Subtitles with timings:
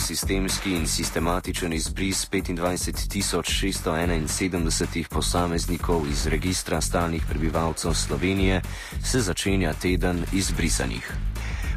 [0.00, 8.62] sistemski in sistematičen izbris 25.671 posameznikov iz registra stalnih prebivalcev Slovenije,
[9.04, 11.12] se začenja teden izbrisanih.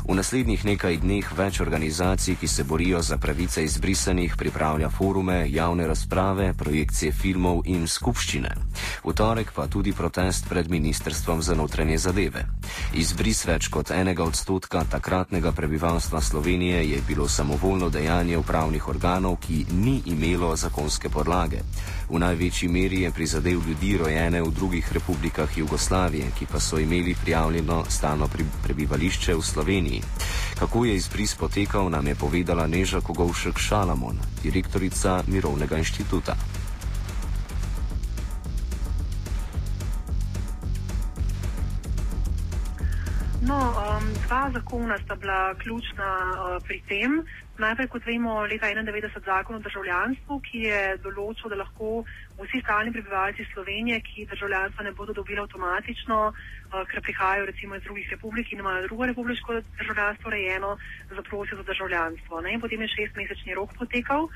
[0.03, 5.87] V naslednjih nekaj dneh več organizacij, ki se borijo za pravice izbrisanih, pripravlja forume, javne
[5.87, 8.51] razprave, projekcije filmov in skupščine.
[9.03, 12.43] V torek pa tudi protest pred Ministrstvom za notranje zadeve.
[12.99, 19.65] Izbris več kot enega odstotka takratnega prebivalstva Slovenije je bilo samovoljno dejanje upravnih organov, ki
[19.71, 21.63] ni imelo zakonske podlage.
[22.09, 27.15] V največji meri je prizadel ljudi rojene v drugih republikah Jugoslavije, ki pa so imeli
[27.15, 28.27] prijavljeno stalno
[28.63, 29.92] prebivališče v Sloveniji.
[29.93, 30.01] Sloveniji.
[30.59, 36.35] Kako je izbris potekal, nam je povedala Neža Kogovšek Šalamon, direktorica Mirovnega inštituta.
[43.43, 47.17] No, um, dva zakona sta bila ključna uh, pri tem.
[47.59, 51.89] Najprej, kot vemo, leta 1991 zakon o državljanstvu, ki je določil, da lahko
[52.39, 57.83] vsi stalni prebivalci Slovenije, ki državljanstva ne bodo dobili avtomatično, uh, ker prihajajo recimo iz
[57.83, 60.77] drugih republik in imajo drugo republiško državljanstvo rejeno,
[61.11, 62.41] zaprosijo za državljanstvo.
[62.47, 62.55] Ne?
[62.63, 64.31] Potem je šestmesečni rok potekal.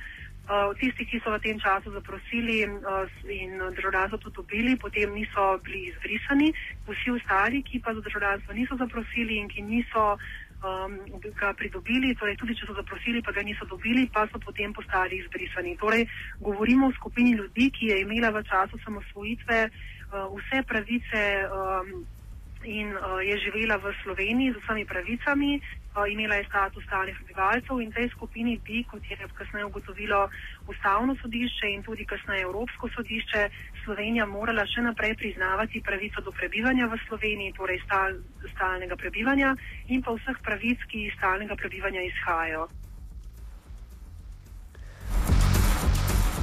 [0.80, 5.92] Tisti, ki so v tem času zaprosili uh, in državljanstvo to dobili, potem niso bili
[5.92, 6.54] izbrisani.
[6.88, 10.18] Vsi ostali, ki pa za državljanstvo niso zaprosili in ki niso
[10.64, 10.98] um,
[11.40, 15.20] ga pridobili, torej tudi če so zaprosili, pa ga niso dobili, pa so potem postali
[15.20, 15.78] izbrisani.
[15.78, 16.08] Torej,
[16.40, 22.08] govorimo o skupini ljudi, ki je imela v času samosvojitve uh, vse pravice um,
[22.68, 25.52] in uh, je živela v Sloveniji z vsemi pravicami,
[26.06, 30.30] imela je status stalnih prebivalcev in tej skupini bi, kot je kasneje ugotovilo
[30.68, 33.50] ustavno sodišče in tudi kasneje Evropsko sodišče,
[33.84, 38.20] Slovenija morala še naprej priznavati pravico do prebivanja v Sloveniji, torej stal,
[38.54, 39.56] stalnega prebivanja
[39.88, 42.68] in pa vseh pravic, ki iz stalnega prebivanja izhajajo.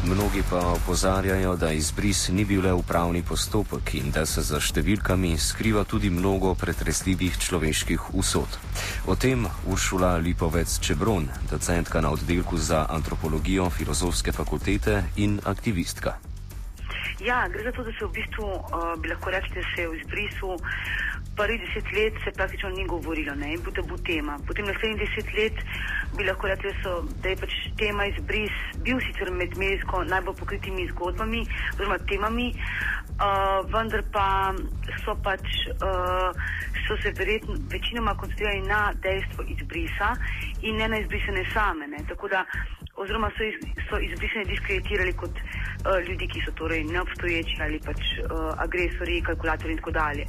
[0.04, 5.30] Mnogi pa opozarjajo, da izbris ni bil le upravni postopek in da se za številkami
[5.40, 8.58] skriva tudi mnogo pretresljivih človeških usod.
[9.08, 16.18] O tem Uršula Lipovec Čebron, docentka na oddelku za antropologijo Filozofske fakultete in aktivistka.
[17.24, 19.88] Ja, gre za to, da se v bistvu uh, bi lahko rekli, da se je
[19.88, 20.58] v izbrisu
[21.36, 24.38] prvih deset let se praktično ni govorilo, ne, in bo tabu tema.
[24.46, 25.56] Potem naslednjih deset let
[26.16, 30.36] bi lahko rekli, da, so, da je pač tema izbris bil sicer med medijsko najbolj
[30.40, 31.42] pokritimi zgodbami
[31.74, 34.28] oziroma temami, uh, vendar pa
[35.04, 36.30] so pač uh,
[36.86, 40.14] so se verjetno večinoma koncentrirali na dejstvo izbrisa
[40.62, 41.88] in ne na izbrisane same.
[41.88, 42.04] Ne,
[42.96, 43.56] oziroma so, iz,
[43.88, 49.72] so izbrisane diskreditirali kot uh, ljudi, ki so torej neobstoječi ali pač uh, agresori, kalkulatorji
[49.72, 50.26] in tako dalje.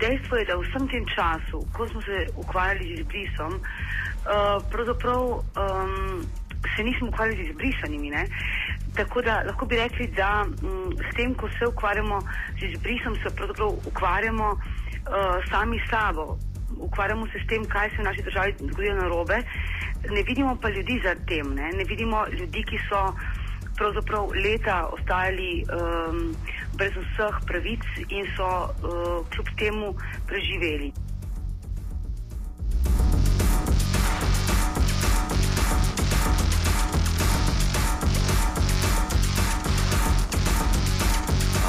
[0.00, 5.22] Dejstvo je, da v vsem tem času, ko smo se ukvarjali z izbrisom, uh, pravzaprav
[5.22, 6.24] um,
[6.76, 8.10] se nismo ukvarjali z izbrisanimi.
[8.10, 8.26] Ne?
[8.96, 12.20] Tako da lahko bi rekli, da um, s tem, ko se ukvarjamo
[12.60, 16.38] z izbrisom, se pravzaprav ukvarjamo uh, sami sabo.
[16.76, 19.38] Ukvarjamo se s tem, kaj se v naši državi zgodi na robe,
[20.10, 23.14] ne vidimo pa ljudi za tem, ne, ne vidimo ljudi, ki so
[23.76, 26.34] pravzaprav leta ostajali um,
[26.76, 29.94] brez vseh pravic in so uh, kljub temu
[30.26, 30.92] preživeli.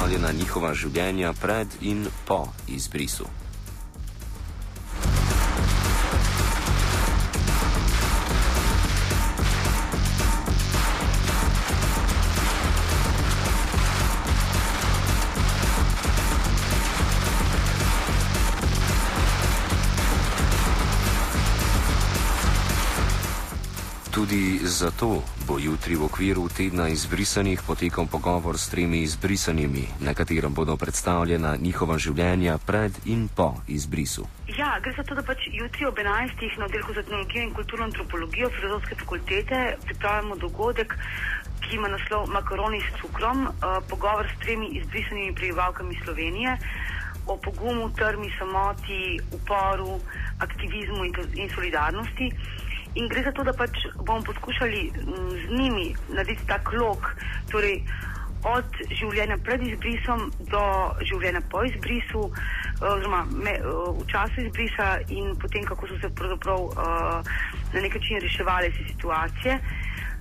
[0.02, 3.47] Ali na njihova življenja pred in po izbrisu.
[24.68, 30.76] Zato bo jutri v okviru tedna izbrisanih potekal pogovor s tremi izbrisanimi, na katerem bodo
[30.76, 34.26] predstavljena njihova življenja pred in po izbrisu.
[34.58, 36.58] Ja, gre za to, da pač jutri ob 11.
[36.58, 40.94] na oddelku za etnologijo in kulturno antropologijo Filozofske fakultete pripravljamo dogodek,
[41.60, 46.58] ki ima naslov Makaroni s cukrom, uh, pogovor s tremi izbrisanimi prebivalkami Slovenije
[47.28, 50.00] o pogumu, trmi, samoti, uporu,
[50.38, 52.32] aktivizmu in, in solidarnosti.
[52.98, 57.12] In gre za to, da pač bomo poskušali mm, z njimi narediti ta klok,
[57.50, 57.82] torej
[58.46, 60.62] od življenja pred izbrisom do
[61.06, 62.28] življenja po izbrisu,
[62.78, 67.36] oziroma me, v času izbrisa in potem, kako so se pravzaprav uh,
[67.74, 69.58] na nek način reševali situacije.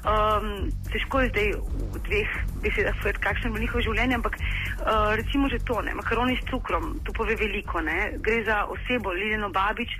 [0.07, 1.47] Um, težko je zdaj
[1.93, 5.93] v dveh besedah povedati, kakšno je bilo njihovo življenje, ampak uh, recimo že to, ne,
[5.97, 7.81] makaroni s cukrom, to pove veliko.
[7.81, 8.15] Ne.
[8.23, 9.97] Gre za osebo Liljeno Babič,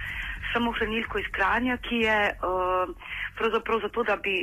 [0.53, 2.89] samohranilko iz Kranja, ki je uh,
[3.37, 4.35] pravzaprav zato, da bi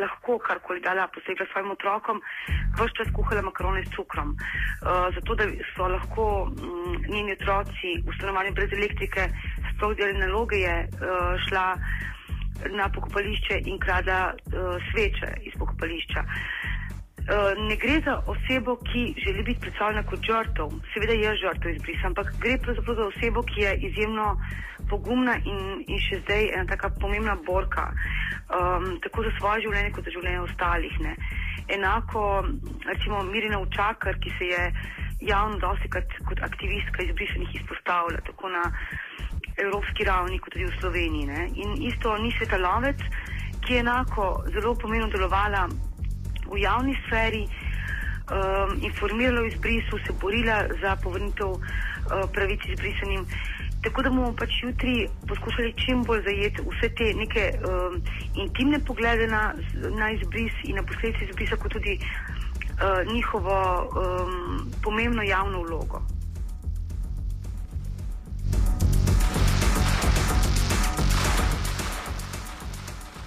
[0.00, 2.20] lahko karkoli dala posebej svojim otrokom,
[2.78, 4.34] vse čas kuhala makarone s cukrom.
[4.36, 5.44] Uh, zato, da
[5.74, 9.28] so lahko um, njeni otroci v stanovanju brez elektrike
[9.74, 11.66] sploh delali naloge, je uh, šla
[12.72, 16.20] na pokopališče in krada uh, sveče iz pokopališča.
[16.20, 16.55] Uh,
[17.68, 22.30] ne gre za osebo, ki želi biti predstavljena kot žrtev, seveda je žrtev izbrisa, ampak
[22.40, 24.36] gre pravzaprav za osebo, ki je izjemno
[24.90, 30.06] pogumna in, in še zdaj ena taka pomembna borka, um, tako za svoje življenje, kot
[30.06, 31.00] za življenje ostalih.
[31.02, 31.16] Ne.
[31.78, 32.22] Enako,
[32.86, 34.62] recimo, Mirina Učakar, ki se je
[35.26, 38.62] javno dosti kot, kot aktivistka izbrisenih izpostavlja, tako na
[39.58, 41.26] evropski ravni, kot tudi v Sloveniji.
[41.26, 41.48] Ne.
[41.58, 43.02] In isto ni svetalovec,
[43.66, 45.66] ki je enako zelo pomembno delovala
[46.52, 51.60] v javni sferi, um, informirala o izbrisu, se borila za povrnitev uh,
[52.32, 53.26] pravic izbrisenim.
[53.82, 58.00] Tako da bomo pač jutri poskušali čim bolj zajeti vse te neke um,
[58.34, 59.54] intimne poglede na,
[59.98, 63.56] na izbris in na posledice izbrisa, kot tudi uh, njihovo
[63.86, 66.02] um, pomembno javno vlogo.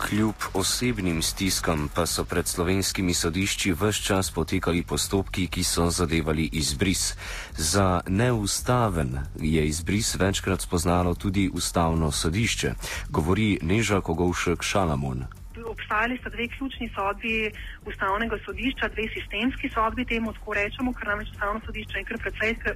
[0.09, 6.49] Kljub osebnim stiskam pa so pred slovenskimi sodišči vse čas potekali postopki, ki so zadevali
[6.53, 7.13] izbris.
[7.53, 12.73] Za neustaven je izbris večkrat spoznalo tudi ustavno sodišče,
[13.09, 15.23] govori Neža Kogovšek Šalamon.
[15.65, 17.51] Obstajali sta dve ključni sodbi
[17.85, 22.17] ustavnega sodišča, dve sistemski sodbi, temu tako rečemo, ker namreč ustavno sodišče je kar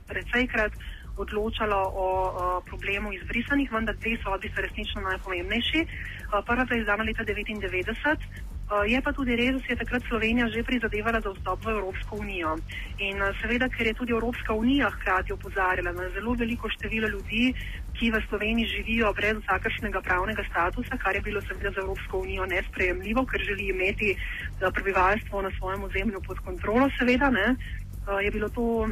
[0.07, 0.73] precejkrat
[1.17, 2.07] odločalo o,
[2.43, 5.85] o problemu izbrisanih, vendar dve sodbi so resnično najpomembnejši.
[6.45, 8.51] Prva je izdana leta 1999.
[8.87, 12.15] Je pa tudi res, da se je takrat Slovenija že prizadevala za vstop v Evropsko
[12.15, 12.57] unijo.
[12.97, 17.53] In seveda, ker je tudi Evropska unija hkrati opozarjala na zelo veliko število ljudi,
[17.93, 22.45] ki v Sloveniji živijo brez vsakršnega pravnega statusa, kar je bilo seveda za Evropsko unijo
[22.45, 24.15] nesprejemljivo, ker želi imeti
[24.73, 27.55] prebivalstvo na svojem ozemlju pod kontrolo, seveda, ne,
[28.23, 28.89] je bilo to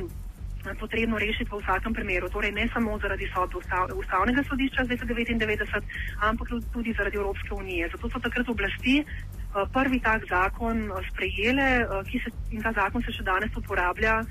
[0.79, 2.29] potrebno rešiti v vsakem primeru.
[2.29, 5.81] Torej ne samo zaradi sodb ustav, ustavnega sodišča z leta 1999,
[6.21, 7.89] ampak tudi zaradi Evropske unije.
[7.91, 13.01] Zato so takrat oblasti uh, prvi tak zakon uh, sprejele uh, se, in ta zakon
[13.03, 14.21] se še danes uporablja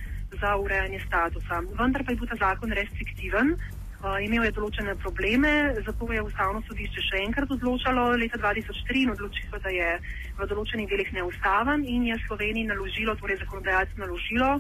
[0.41, 1.62] za urejanje statusa.
[1.79, 3.56] Vendar pa je bil ta zakon restriktiven.
[4.00, 9.11] Uh, imel je določene probleme, zato je ustavno sodišče še enkrat odločalo leta 2003 in
[9.12, 9.91] odločilo, da je
[10.38, 14.55] v določenih delih neustaven in je Sloveniji naložilo, torej zakonodajalcu naložilo,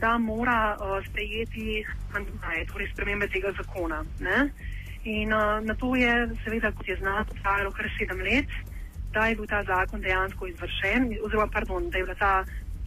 [0.00, 4.04] da mora uh, sprejeti amandmaje, torej spremembe tega zakona.
[4.20, 4.50] Ne?
[5.04, 6.12] In uh, na to je,
[6.44, 8.50] seveda, kot je znano, trajalo kar sedem let,
[9.12, 12.34] da je bil ta zakon dejansko izvršen, oziroma pardon, da je bila ta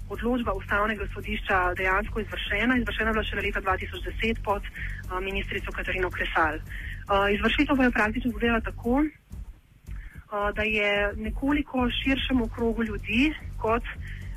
[0.10, 2.78] odločba ustavnega sodišča dejansko izvršena.
[2.78, 6.56] Izvršena je bila šele leta 2010 pod uh, ministrico Katarino Kresal.
[6.58, 13.84] Uh, izvršitev pa je praktično zgodila tako, uh, da je nekoliko širšemu krogu ljudi kot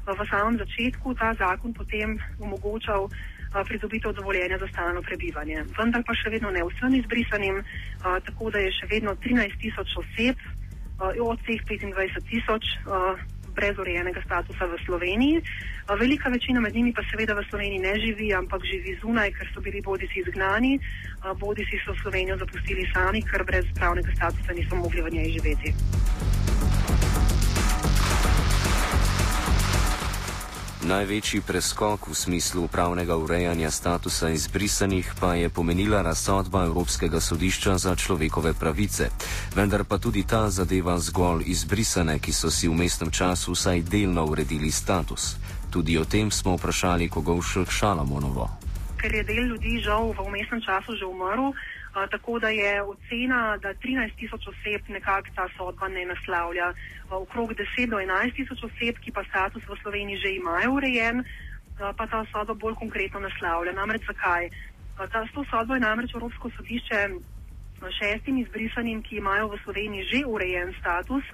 [0.07, 3.09] v samem začetku ta zakon potem omogočal
[3.51, 5.65] pridobitev dovoljenja za stalno prebivanje.
[5.79, 7.63] Vendar pa še vedno ne vsem izbrisanim,
[7.99, 10.39] tako da je še vedno 13 tisoč oseb
[11.01, 12.65] od teh 25 tisoč
[13.51, 15.43] brez urejenega statusa v Sloveniji.
[15.99, 19.61] Velika večina med njimi pa seveda v Sloveniji ne živi, ampak živi zunaj, ker so
[19.61, 20.79] bili bodi si izgnani,
[21.43, 25.75] bodi si so Slovenijo zapustili sami, ker brez pravnega statusa niso mogli v njej živeti.
[30.91, 37.95] Največji preskok v smislu upravnega urejanja statusa izbrisanih pa je pomenila razsodba Evropskega sodišča za
[37.95, 39.07] človekove pravice.
[39.55, 44.27] Vendar pa tudi ta zadeva zgolj izbrisane, ki so si v mestnem času vsaj delno
[44.27, 45.39] uredili status.
[45.71, 48.51] Tudi o tem smo vprašali Kogovšek Šalamonovo.
[48.99, 51.55] Ker je del ljudi žal v mestnem času že umrl,
[52.11, 56.73] tako da je ocena, da 13 tisoč oseb nekako ta sodba ne naslavlja.
[57.11, 61.25] Okrog 10 do 11 tisoč oseb, ki pa status v Sloveniji že imajo urejen,
[61.97, 63.73] pa ta sodba bolj konkretno naslavlja.
[63.73, 64.51] Namreč zakaj?
[64.97, 67.09] Ta, s to sodbo je namreč Evropsko sodišče
[67.89, 71.25] šestim izbrisanim, ki imajo v Sloveniji že urejen status,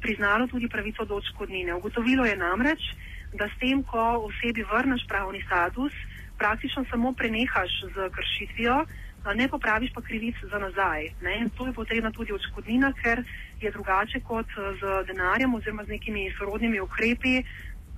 [0.00, 1.74] priznalo tudi pravico do odškodnine.
[1.74, 2.82] Ugotovilo je namreč,
[3.32, 5.92] da s tem, ko osebi vrneš pravni status,
[6.38, 8.84] praktično samo prenehaš z kršitvijo,
[9.34, 11.10] ne popraviš pa krivic za nazaj.
[11.22, 11.48] Ne?
[11.56, 13.22] To je potrebna tudi odškodnina, ker
[13.60, 14.46] je drugače kot
[14.80, 17.42] z denarjem oziroma z nekimi sorodnimi ukrepi,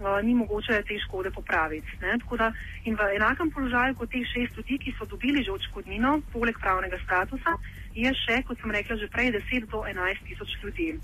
[0.00, 1.98] uh, ni mogoče te škode popraviti.
[2.38, 2.52] Da,
[2.84, 6.98] in v enakem položaju kot teh šest ljudi, ki so dobili že odškodnino, poleg pravnega
[7.04, 7.56] statusa,
[7.94, 10.94] je še, kot sem rekla, že prej 10 do 11 tisoč ljudi.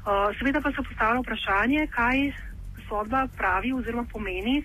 [0.00, 2.32] Uh, seveda pa se postavlja vprašanje, kaj
[2.88, 4.62] sodba pravi oziroma pomeni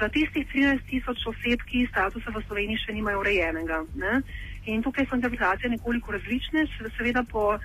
[0.00, 3.82] za tistih 13 tisoč oseb, ki statusa v Sloveniji še nimajo urejenega.
[3.98, 4.20] Ne?
[4.66, 6.66] In tukaj so interpretacije nekoliko različne,
[6.96, 7.58] seveda po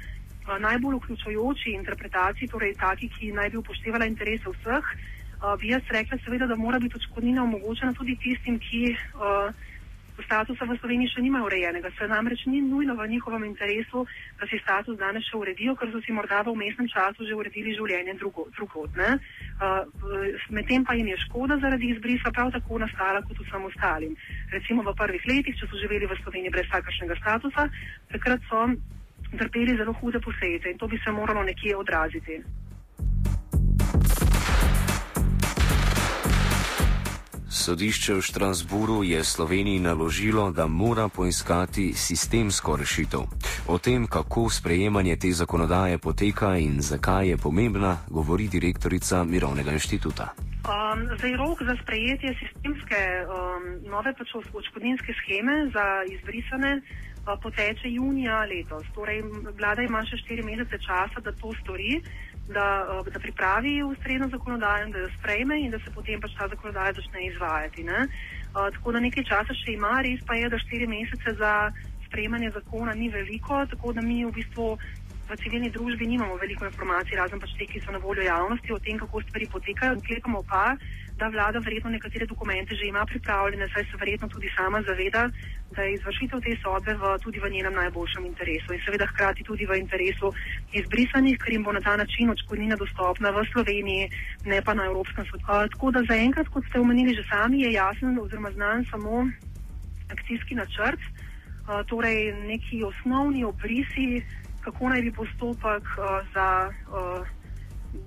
[0.60, 4.90] najbolj vključujoči interpretaciji, torej taki, ki naj bi upoštevala interese vseh,
[5.62, 8.96] bi jaz rekla seveda, da mora biti odškodnina omogočena tudi tistim, ki
[10.26, 11.92] statusa v Sloveniji še nimajo urejenega.
[11.98, 14.06] Se namreč ni nujno v njihovem interesu,
[14.40, 17.76] da si status danes še uredijo, ker so si morda v umestnem času že uredili
[17.76, 18.96] življenje drugod.
[18.96, 19.84] Uh,
[20.50, 24.16] Medtem pa jim je škoda zaradi izbrisa prav tako nastala kot vsem ostalim.
[24.52, 27.68] Recimo v prvih letih, če so živeli v Sloveniji brez vsakršnega statusa,
[28.14, 28.66] takrat so
[29.38, 32.42] trpeli zelo hude posledice in to bi se moralo nekje odraziti.
[37.50, 43.26] Sodišče v Štrasburu je Sloveniji naložilo, da mora poiskati sistemsko rešitev.
[43.68, 50.30] O tem, kako sprejemanje te zakonodaje poteka in zakaj je pomembna, govori direktorica Mirovnega inštituta.
[50.70, 57.90] Um, zdaj, rok za sprejetje sistemske um, nove pač odškodninske scheme za izbrisane uh, poteče
[57.90, 58.86] junija letos.
[58.94, 59.24] Torej,
[59.58, 61.98] vlada ima še štiri mesece časa, da to stori
[62.50, 66.48] da, eh, da pripravi ustrezno zakonodajo, da jo sprejme in da se potem pač ta
[66.48, 67.84] zakonodaja začne izvajati.
[67.84, 68.08] Ne?
[68.50, 71.72] Uh, tako da nekaj časa še ima, res pa je, da štiri mesece za
[72.08, 74.78] sprejemanje zakona ni veliko, tako da mi v bistvu
[75.30, 78.80] v civilni družbi nimamo veliko informacij, razen pač te, ki so na voljo javnosti o
[78.82, 80.00] tem, kako stvari potekajo.
[80.02, 80.74] Sklepamo pa,
[81.20, 85.30] da vlada verjetno nekatere dokumente že ima pripravljene, saj se verjetno tudi sama zaveda,
[85.76, 89.66] da je izvršitev te sodbe v, tudi v njenem najboljšem interesu in seveda hkrati tudi
[89.66, 90.32] v interesu
[90.74, 94.10] izbrisanih, ker jim bo na ta način odškodnina dostopna v Sloveniji,
[94.46, 95.46] ne pa na Evropskem svetu.
[95.76, 99.28] Tako da zaenkrat, kot ste omenili že sami, je jasen oziroma znan samo
[100.12, 101.02] akcijski načrt,
[101.68, 104.24] a, torej neki osnovni obrisi,
[104.64, 106.48] kako naj bi postopek a, za.
[106.94, 107.04] A,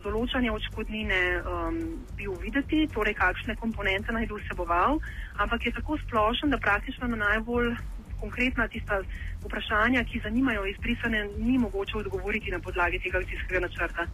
[0.02, 1.78] določanje odškodnine um,
[2.18, 5.00] bil videti, torej kakšne komponente naj bi vseboval,
[5.42, 7.74] ampak je tako splošen, da praktično na najbolj
[8.22, 9.00] konkretna tista
[9.42, 14.06] vprašanja, ki zanimajo izbrisane, ni mogoče odgovoriti na podlagi tega akcijskega načrta.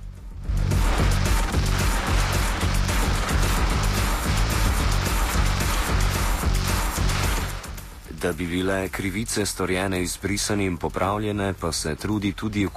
[8.22, 12.68] Da bi bile krivice storjene izbrisanim popravljene, pa se trudi tudi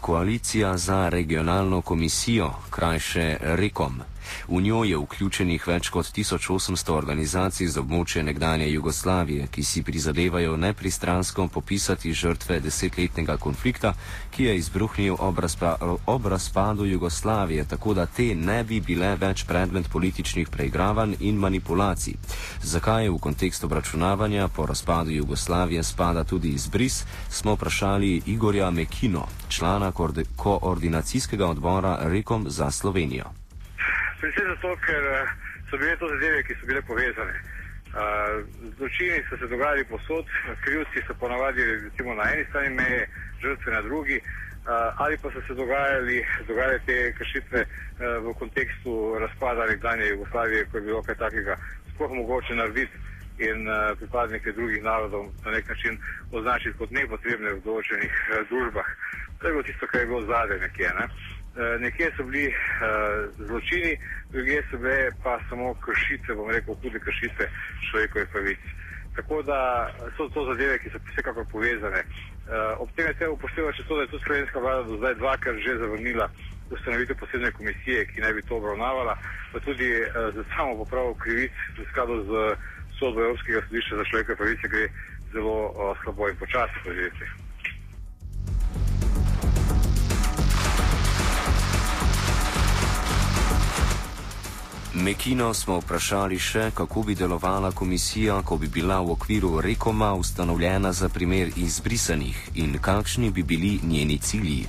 [0.00, 4.02] koalicija za regionalno komisijo, krajše REKOM.
[4.48, 10.56] V njo je vključenih več kot 1800 organizacij z območja nekdanje Jugoslavije, ki si prizadevajo
[10.56, 13.94] nepristransko popisati žrtve desetletnega konflikta,
[14.30, 19.44] ki je izbruhnil ob, razpa ob razpadu Jugoslavije, tako da te ne bi bile več
[19.44, 22.14] predmet političnih preigravanj in manipulacij.
[22.62, 24.81] Zakaj v kontekstu obračunavanja po razpadu
[25.16, 29.92] Jugoslavije spada tudi izbris, smo vprašali Igorja Mekino, člana
[30.36, 33.24] koordinacijskega odbora Rekom za Slovenijo.
[34.20, 35.28] Predvsem zato, ker eh,
[35.70, 37.34] so bile to zadeve, ki so bile povezane.
[37.92, 38.00] Uh,
[38.78, 40.24] zločini so se dogajali posod,
[40.64, 43.08] krivci so ponavadi recimo na eni strani meje,
[43.42, 47.68] žrtve na drugi, uh, ali pa so se dogajali, dogajali te kršitve uh,
[48.24, 51.56] v kontekstu razpada nekdanje Jugoslavije, ko je bilo kaj takega
[51.94, 52.96] sploh mogoče narediti
[53.38, 55.98] in uh, pripadnike drugih narodov na nek način
[56.32, 58.88] označiti kot nepotrebne v določenih uh, družbah.
[59.40, 60.90] To je bilo tisto, kar je bilo zadaj nekje.
[61.00, 61.06] Ne?
[61.52, 62.54] Eh, nekje so bili uh,
[63.36, 63.96] zločini,
[64.32, 67.44] druge so bile pa samo kršitve, bom rekel, hude kršitve
[67.90, 68.62] človekovih pravic.
[69.16, 72.00] Tako da so to zadeve, ki so vsekakor povezane.
[72.48, 75.14] Uh, ob tem je treba upoštevati še to, da je to slovenska vlada do zdaj
[75.20, 76.30] dvakrat že zavrnila
[76.70, 79.18] ustanovitev posebne komisije, ki naj bi to obravnavala,
[79.52, 82.56] pa tudi uh, za samo popravo krivic v skladu z
[83.02, 84.86] sodbo Evropskega sodišča za človekove pravice gre
[85.32, 87.24] zelo uh, slabo in počasi povedati.
[94.94, 100.92] Mekino smo vprašali še, kako bi delovala komisija, ko bi bila v okviru Rekoma ustanovljena
[100.92, 104.66] za primer izbrisanih in kakšni bi bili njeni cilji.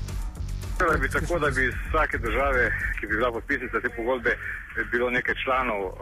[0.80, 4.38] Da bi tako, da bi iz vsake države, ki bi bila podpisnica te pogodbe,
[4.92, 5.94] bilo nekaj članov uh,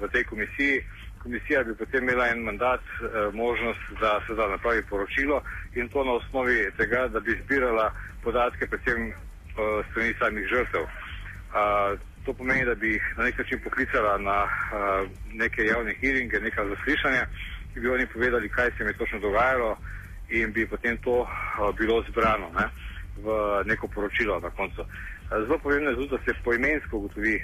[0.00, 0.84] v tej komisiji.
[1.22, 5.42] Komisija bi potem imela en mandat, uh, možnost, da se da napravi poročilo
[5.74, 7.92] in to na osnovi tega, da bi zbirala
[8.22, 9.14] podatke predvsem uh,
[9.90, 10.86] strani samih žrtev.
[12.24, 16.64] To pomeni, da bi jih na nek način poklicala na uh, neke javne hearinge, neka
[16.68, 17.26] zaslišanja,
[17.74, 19.76] ki bi oni povedali, kaj se jim je točno dogajalo
[20.28, 21.26] in bi potem to
[21.78, 22.66] bilo zbrano ne,
[23.22, 23.28] v
[23.64, 24.84] neko poročilo na koncu.
[25.30, 27.42] Zelo pomembno je tudi, da se poimensko ugotovi uh,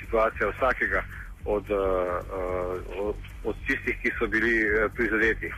[0.00, 1.02] situacija vsakega
[1.44, 1.78] od, uh,
[3.08, 5.52] od, od tistih, ki so bili uh, prizadeti.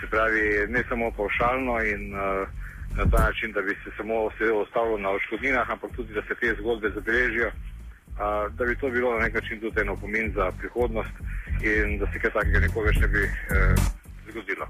[0.00, 2.48] Se pravi, ne samo paušalno in uh,
[2.96, 4.14] na ta način, da bi se samo
[4.62, 7.50] ostalo na oškodninah, ampak tudi, da se te zgodbe zabeležijo
[8.50, 11.14] da bi to bilo na nek način tudi eno pomen za prihodnost
[11.62, 13.74] in da se kaj takega nikoli več ne bi eh,
[14.30, 14.66] zgodilo.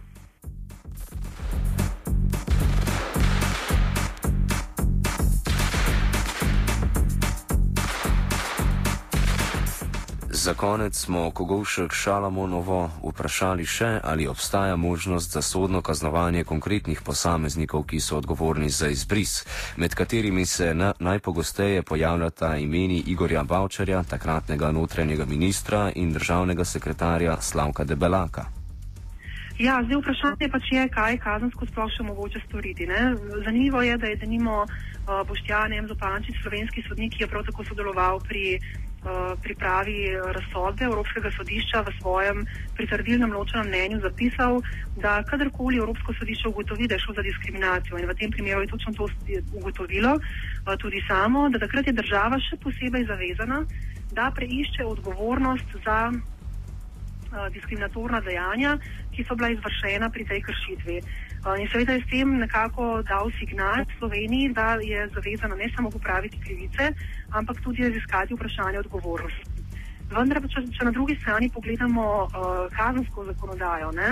[10.46, 17.82] Za konec smo Kogovšek Šalamonovo vprašali še, ali obstaja možnost za sodno kaznovanje konkretnih posameznikov,
[17.90, 19.42] ki so odgovorni za izbris,
[19.76, 27.40] med katerimi se na, najpogosteje pojavljata imeni Igorja Bavčarja, takratnega notranjega ministra in državnega sekretarja
[27.40, 28.46] Slavka Debelaka.
[29.58, 32.86] Ja, zdaj vprašanje pa je, kaj kazensko sploh še mogoče storiti.
[32.86, 33.16] Ne?
[33.44, 35.88] Zanimivo je, da je denimo uh, Boštjan M.
[35.88, 38.85] Zopančič, slovenski sodnik, ki je prav tako sodeloval pri Eh,
[39.42, 39.98] pripravi
[40.36, 42.38] razsodbe Evropskega sodišča v svojem
[42.76, 44.60] pritrdilnem ločenem mnenju zapisal,
[44.96, 48.72] da kadarkoli Evropsko sodišče ugotovi, da je šlo za diskriminacijo in v tem primeru je
[48.74, 49.08] točno to
[49.52, 53.62] ugotovilo eh, tudi samo, da takrat je država še posebej zavezana,
[54.12, 58.78] da preišče odgovornost za uh, diskriminatorna dejanja,
[59.12, 60.96] ki so bila izvršena pri tej kršitvi.
[61.46, 65.90] Uh, in seveda je s tem nekako dal signal Sloveniji, da je zavezana ne samo
[65.90, 66.90] popraviti krivice,
[67.30, 69.44] ampak tudi raziskati vprašanje odgovornosti.
[70.10, 74.10] Vendar pa, če, če na drugi strani pogledamo uh, kazensko zakonodajo ne,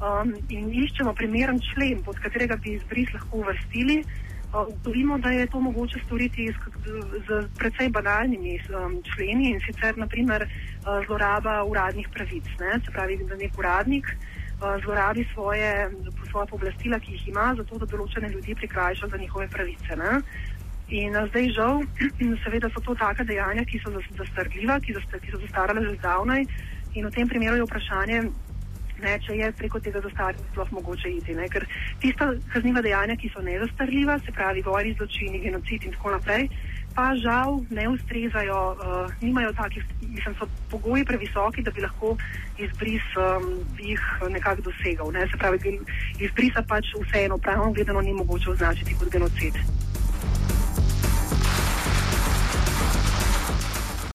[0.00, 4.00] um, in iščemo primeren člen, pod katerega bi izbris lahko uvrstili,
[4.48, 6.96] ugotovimo, uh, da je to mogoče storiti z,
[7.28, 12.48] z precej banalnimi um, členi in sicer naprimer uh, zloraba uradnih pravic.
[12.56, 14.39] Ne, se pravi, da nek uradnik uh,
[14.84, 15.90] zlorabi svoje,
[16.30, 19.96] svoje pooblastila, ki jih ima, zato da določene ljudi prikrajša za njihove pravice.
[19.96, 20.20] Ne.
[20.90, 21.82] In uh, zdaj žal,
[22.44, 26.46] seveda so to taka dejanja, ki so zastarljiva, ki, ki so zastarale že zdavnaj.
[26.98, 28.18] In v tem primeru je vprašanje,
[29.00, 31.36] ne, če je preko tega zastaranja sploh mogoče iti.
[31.38, 31.46] Ne?
[31.48, 31.66] Ker
[32.02, 36.50] tista kazniva dejanja, ki so nezastarljiva, se pravi vojni zločini, genocid in tako naprej,
[36.94, 42.16] pa žal ne ustrezajo, uh, nimajo takih, mislim, so pogoji previsoki, da bi lahko
[42.58, 45.12] izbris um, jih nekako dosegal.
[45.12, 45.26] Ne?
[45.30, 45.78] Se pravi,
[46.18, 49.54] izbrisa pač vseeno pravno gledano ni mogoče označiti kot genocid.